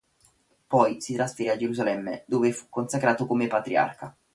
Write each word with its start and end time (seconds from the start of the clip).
Poi 0.65 0.99
si 0.99 1.13
trasferì 1.13 1.49
a 1.49 1.55
Gerusalemme 1.57 2.23
dove 2.25 2.51
fu 2.53 2.65
consacrato 2.69 3.27
come 3.27 3.45
Patriarca. 3.45 4.17